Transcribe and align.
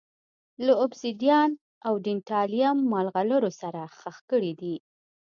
له 0.65 0.73
اوبسیدیان 0.83 1.51
او 1.87 1.93
ډینټالیم 2.03 2.77
مرغلرو 2.93 3.51
سره 3.61 3.81
ښخ 3.97 4.17
کړي 4.29 4.51
دي 4.61 4.75